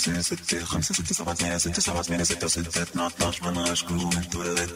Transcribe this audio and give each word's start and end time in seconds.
خمسة 0.00 0.22
ستة 0.22 0.64
خمسة 0.64 0.94
ستة 0.94 1.14
سبعة 1.14 1.34
ثمانية 1.34 1.58
ستة 1.58 1.80
سبعة 1.82 2.02
ثمانية 2.02 2.24
ستة 2.24 2.48
ستة 2.48 2.82
اثنا 2.82 3.10
عشر 3.20 3.48
12 3.50 3.86
قوم 3.88 4.10
اتولد 4.18 4.70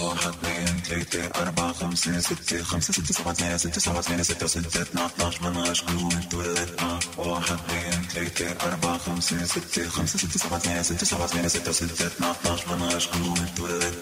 واحد 0.00 0.28
اثنين 0.28 0.82
ثلاثة 0.82 1.42
أربعة 1.42 1.72
خمسة 1.72 2.20
ستة 2.20 2.62
خمسة 2.62 2.92
ستة 2.92 3.14
سبعة 3.14 3.32
ثمانية 3.34 3.56
ستة 3.56 3.80
سبعة 3.80 4.00
ثمانية 4.00 4.22
ستة 4.22 4.46
ستة 4.46 4.82
اثنا 4.82 5.02
عشر 5.20 5.48
12 5.48 5.86
قوم 5.86 6.08
اتولد 6.16 6.68
واحد 7.18 7.58
اثنين 7.68 8.02
ثلاثة 8.14 8.66
أربعة 8.68 8.98
خمسة 8.98 9.44
ستة 9.44 9.88
خمسة 9.88 10.18
ستة 10.18 10.38
سبعة 10.38 10.58
ثمانية 10.58 10.82
ستة 10.82 11.06
سبعة 11.06 11.26
ثمانية 11.26 11.48
ستة 11.48 11.72
ستة 11.72 12.06
اثنا 12.06 12.34
عشر 12.52 12.74
12 12.74 13.10
قوم 13.10 13.34
اتولد 13.46 13.94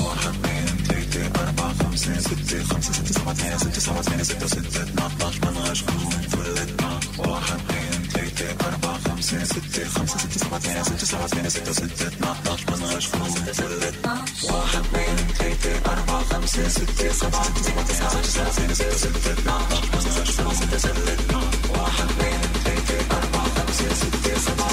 واحد 0.00 0.28
اثنين 0.34 0.84
ثلاثة 0.86 1.42
أربعة 1.42 1.74
خمسة 1.82 2.20
ستة 2.20 2.64
خمسة 2.64 2.92
ستة 2.92 3.12
سبعة 3.20 3.34
ثمانية 3.34 3.56
ستة 3.56 3.80
سبعة 3.80 4.02
ثمانية 4.02 4.22
ستة 4.24 4.46
ستة 4.46 4.82
اثنا 4.82 5.04
عشر 5.26 5.38
12 5.48 5.86
قوم 5.86 6.10
اتولد 6.24 6.82
واحد 7.18 7.60
اثنين 7.60 8.08
ثلاثة 8.10 8.66
أربعة 8.68 8.98
خمسة 9.23 9.43
ستة 9.43 9.89
خمسة 9.89 10.17
ستة 10.17 10.39
سبعة 10.39 10.59
ثمانية 10.59 10.83
ستة 10.83 11.05
سبعة 11.05 11.27
ثمانية 11.27 11.49
ستة 11.49 11.71
ستة 11.71 12.07
اثنا 12.07 12.29
عشر 12.29 12.63
12 12.75 13.17
قوم 13.19 13.35
اتولد 13.47 13.95
واحد 14.51 14.79
اثنين 14.79 15.15
ثلاثة 15.37 15.91
أربعة 15.91 16.23
خمسة 16.23 16.67
ستة 16.67 17.11
سبعة 17.11 17.43
ستة 17.43 17.61
سبعة 17.61 17.83
ثمانية 17.83 18.21
ستة 18.23 18.29
سبعة 18.29 18.51
ثمانية 18.51 18.73
ستة 18.73 18.97
ستة 18.97 19.31
اثنا 19.33 19.53
عشر 19.53 19.83
12 19.83 20.43
قوم 20.43 20.57
اتولد 20.73 21.19
واحد 21.69 22.05
اثنين 22.09 22.39
ثلاثة 22.63 23.17
أربعة 23.17 23.47
خمسة 23.55 23.93
ستة 23.93 24.39
سبعة 24.39 24.72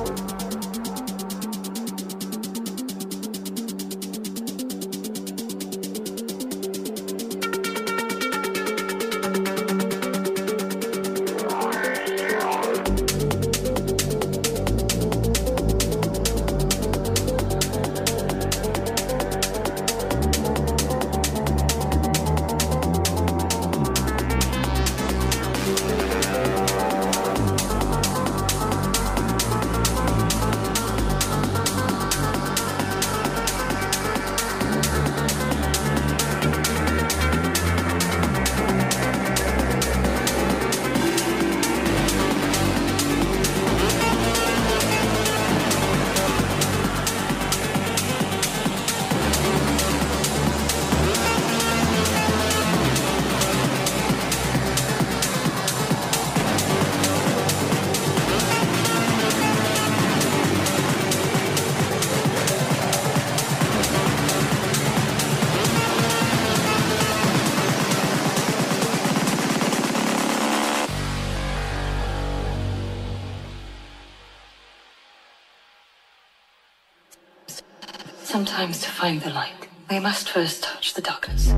Sometimes 78.61 78.83
to 78.83 78.91
find 78.91 79.21
the 79.21 79.31
light, 79.31 79.67
we 79.89 79.99
must 79.99 80.29
first 80.29 80.61
touch 80.61 80.93
the 80.93 81.01
darkness. 81.01 81.51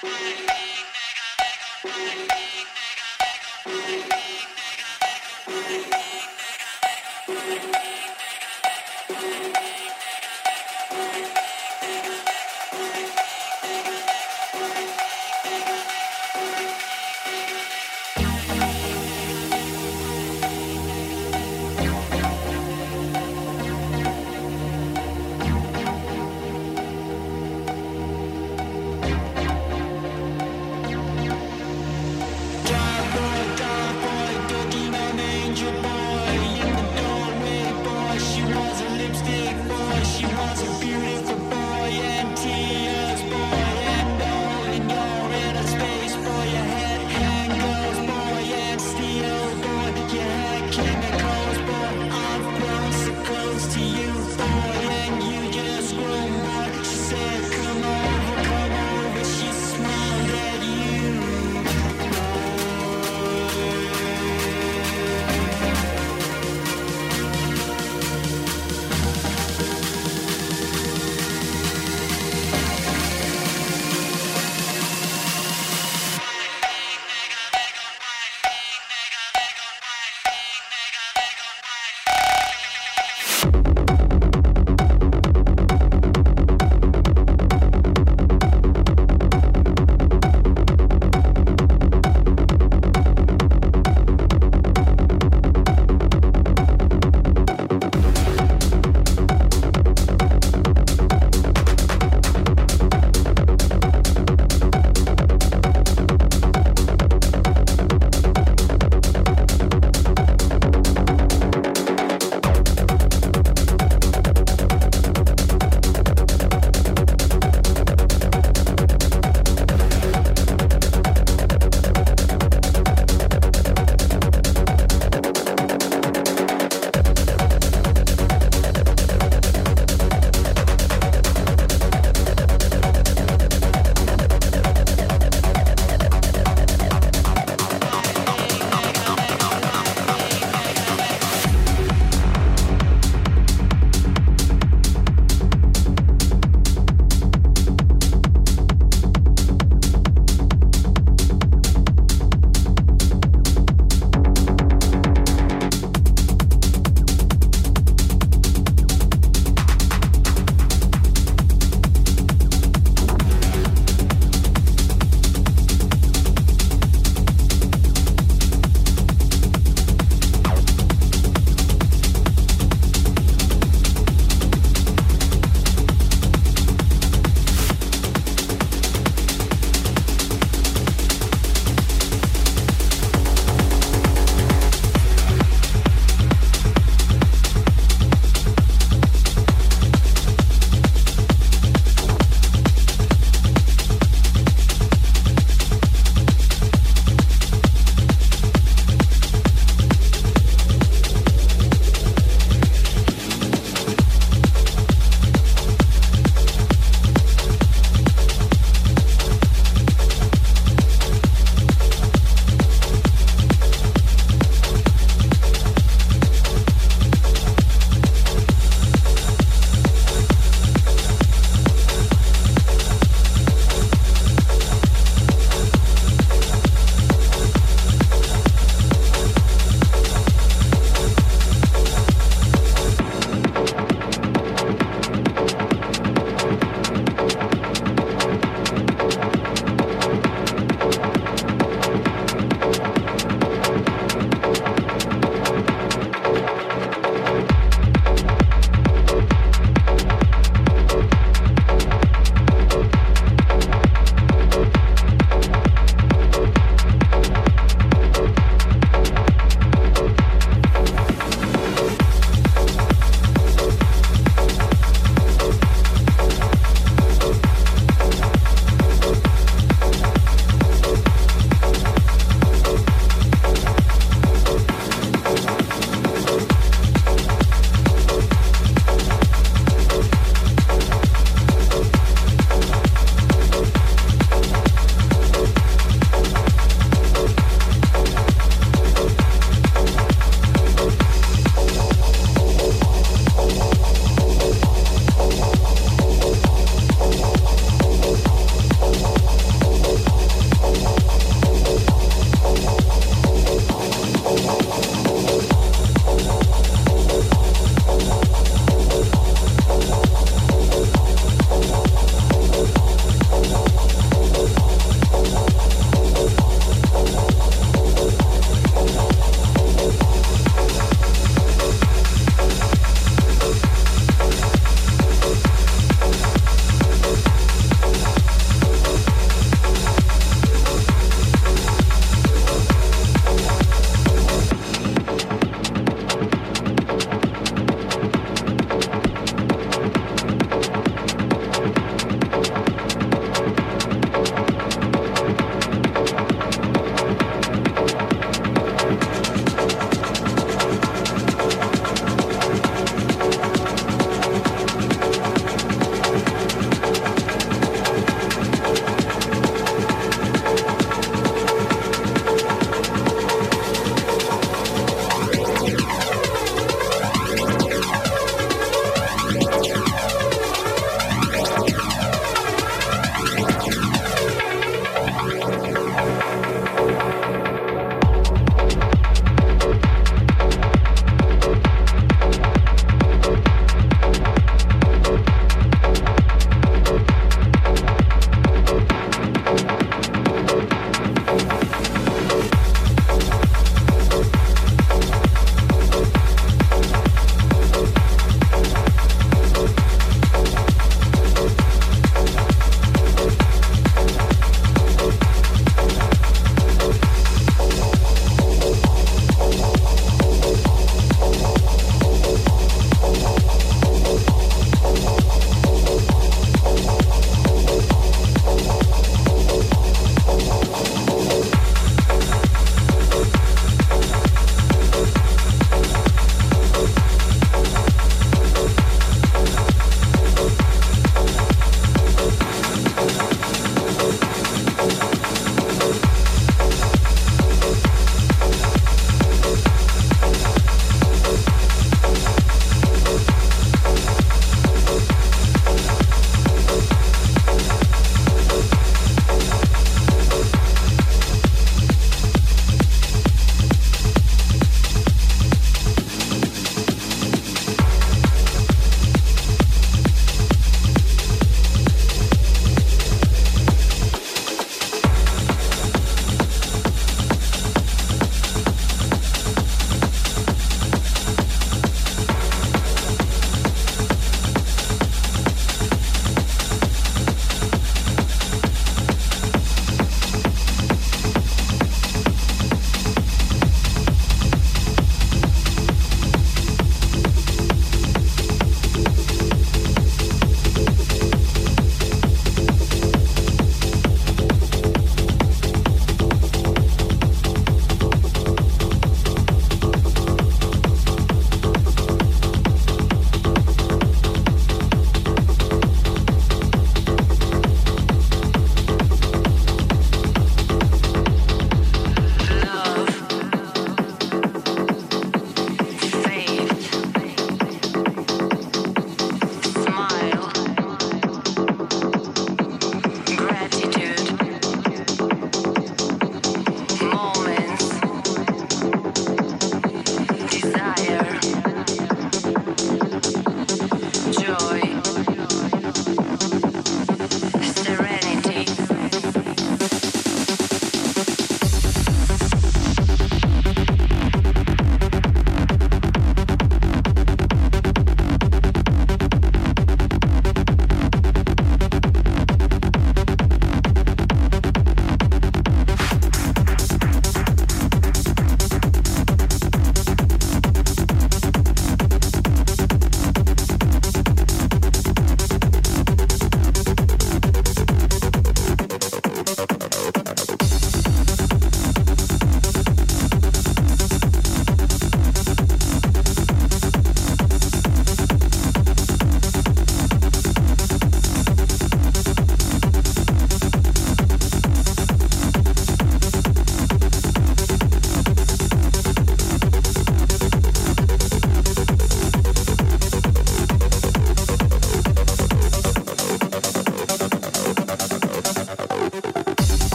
Thank 0.00 0.40
you. 2.20 2.27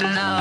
Love. 0.00 0.39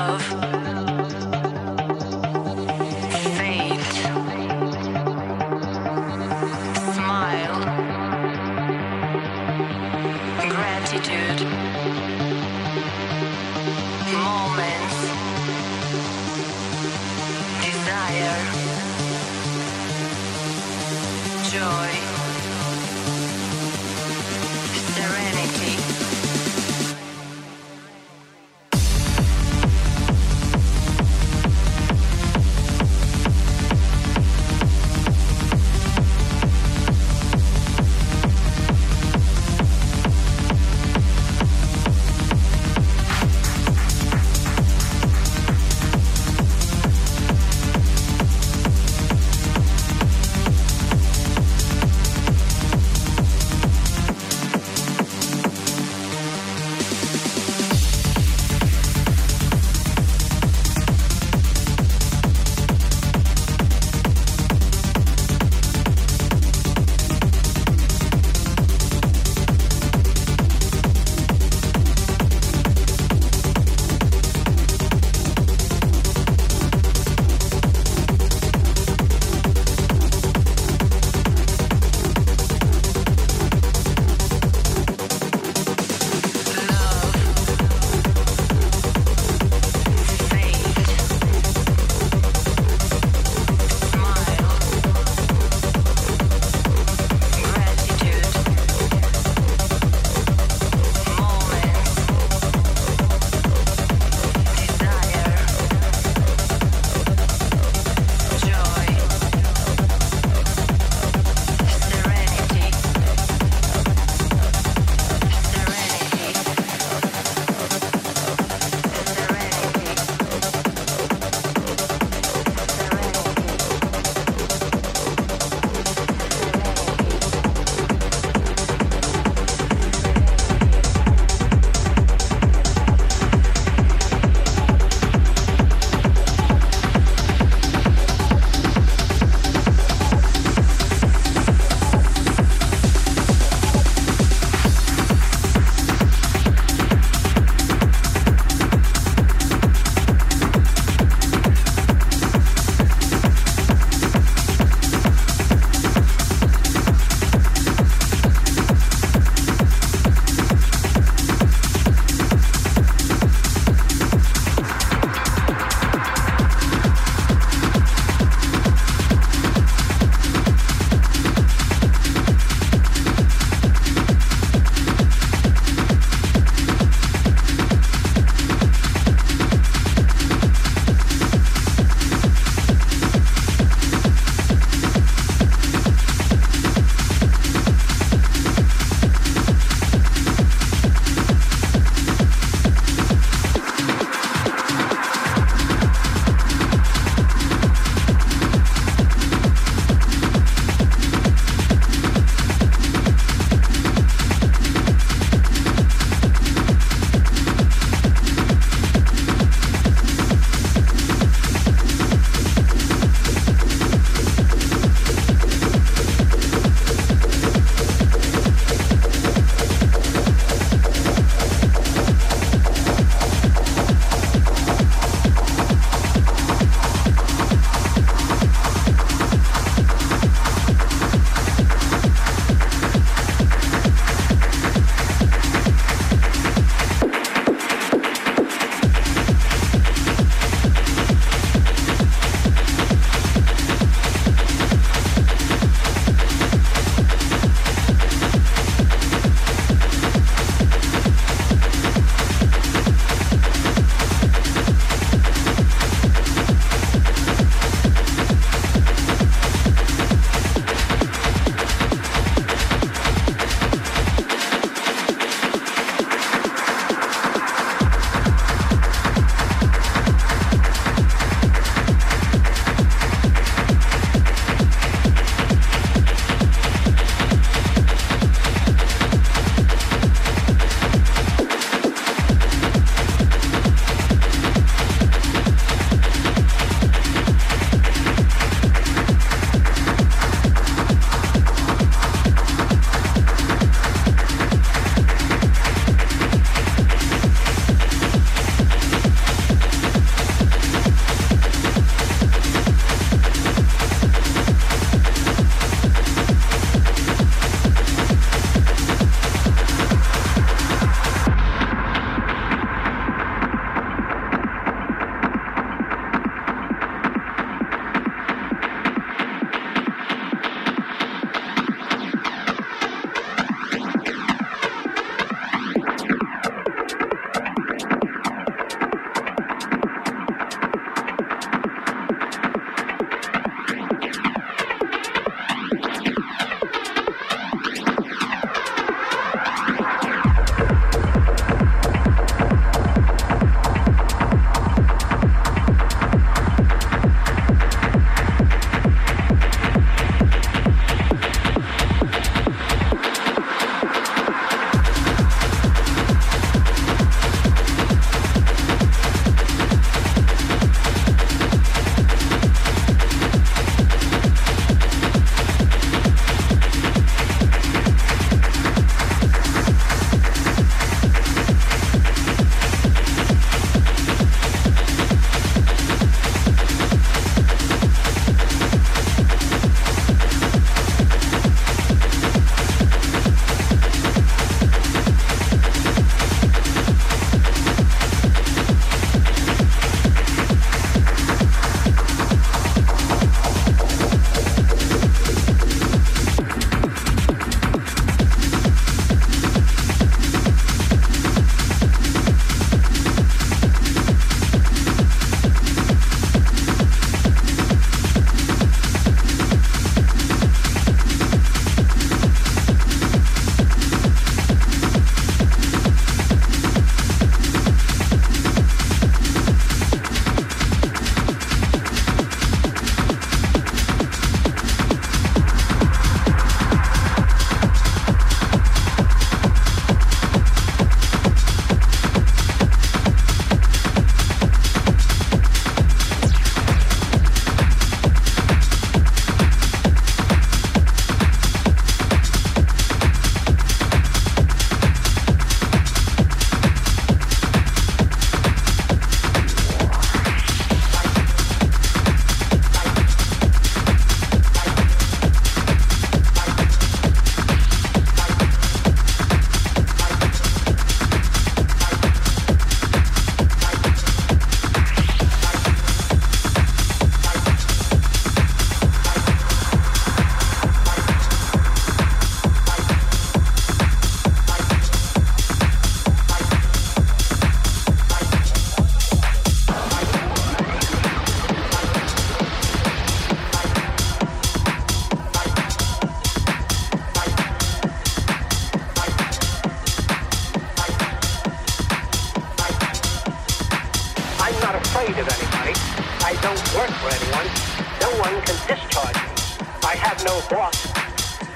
Boss. 500.70 500.91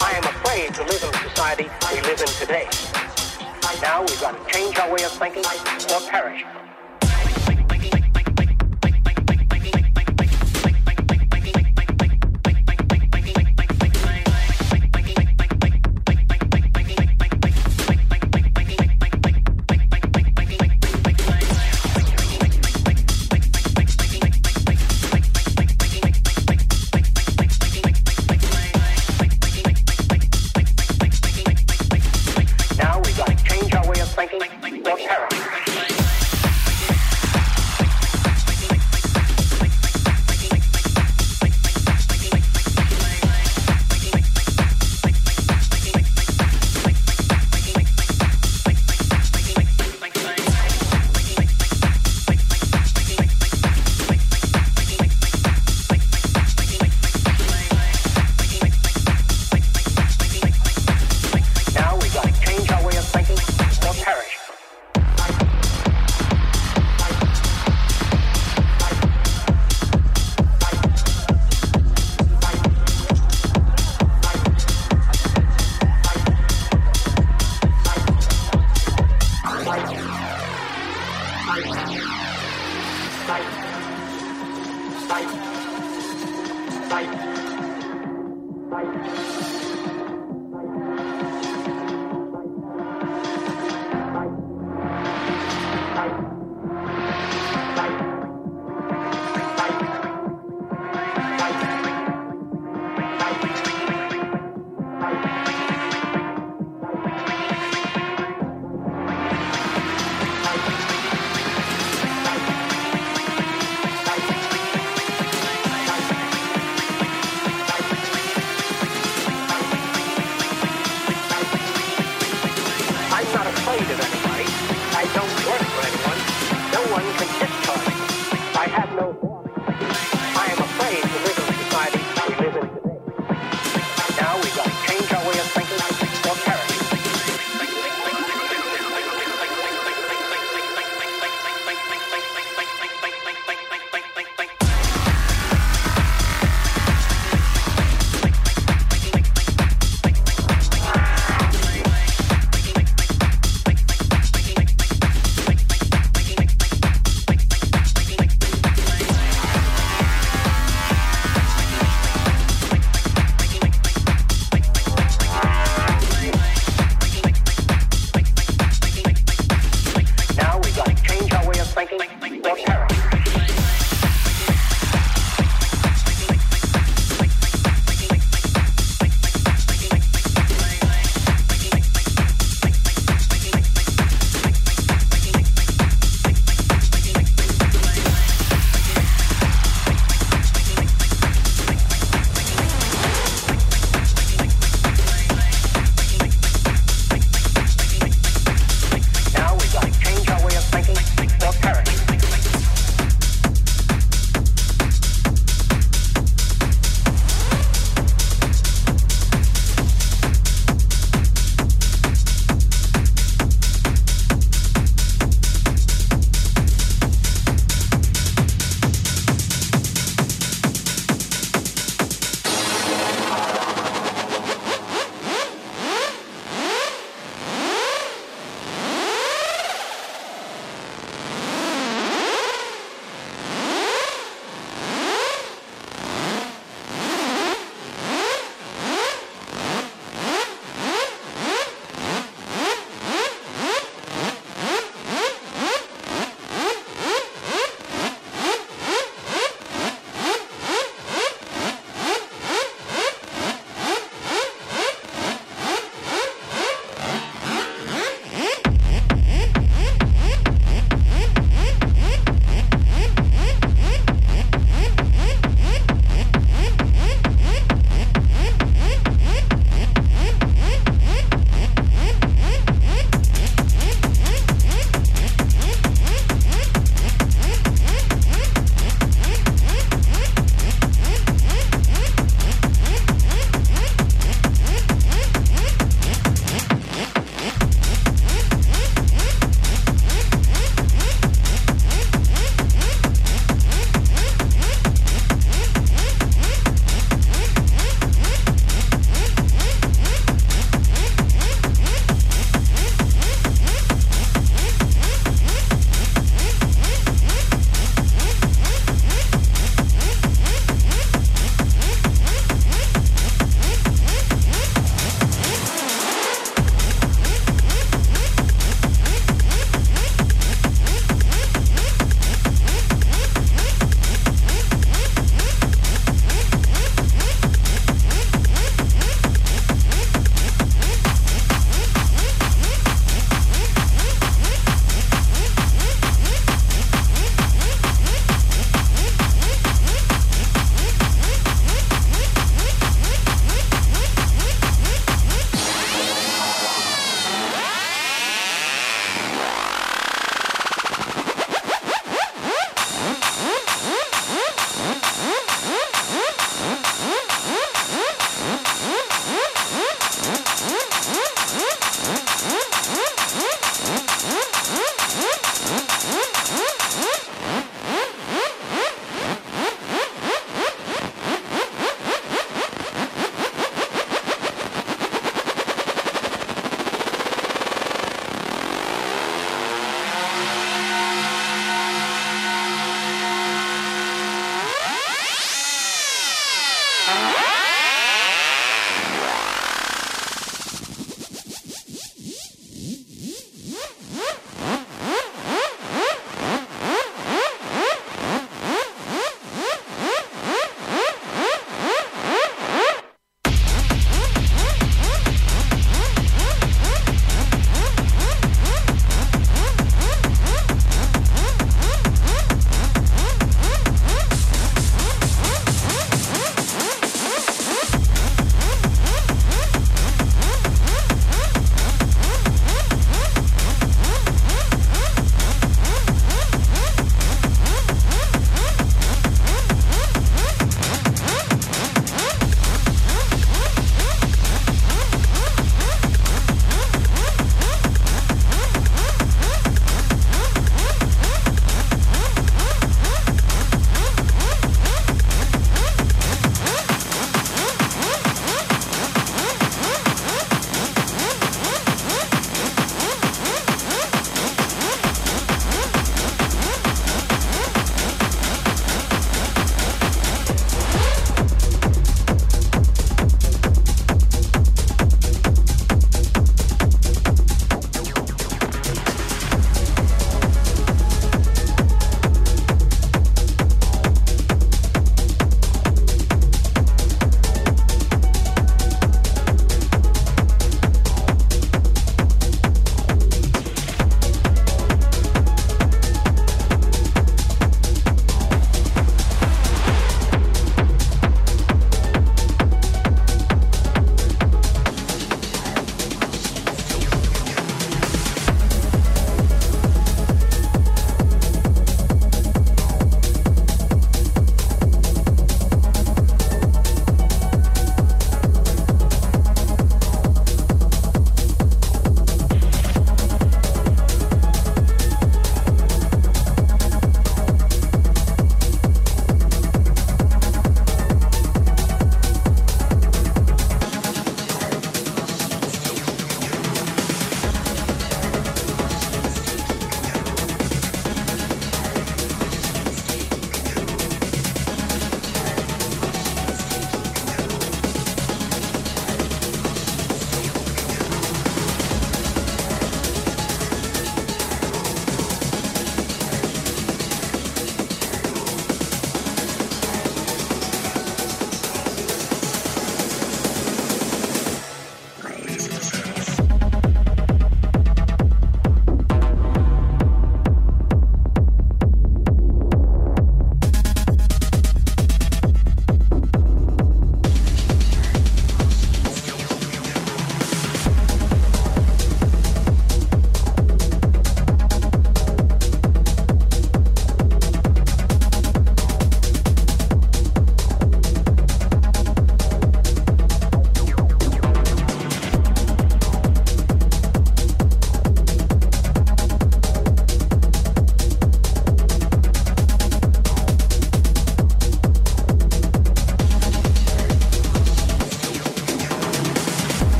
I 0.00 0.12
am 0.12 0.24
afraid 0.24 0.74
to 0.74 0.82
live 0.82 1.02
in 1.02 1.10
the 1.10 1.28
society 1.28 1.68
we 1.92 2.00
live 2.02 2.20
in 2.20 2.26
today. 2.26 2.68
Now 3.82 4.00
we've 4.00 4.20
got 4.20 4.32
to 4.32 4.52
change 4.52 4.78
our 4.78 4.88
way 4.88 5.04
of 5.04 5.12
thinking 5.12 5.44
or 5.44 6.00
perish. 6.08 6.44